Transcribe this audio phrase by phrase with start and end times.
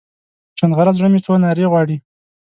[0.57, 1.97] چونغره زړه مې څو نارې غواړي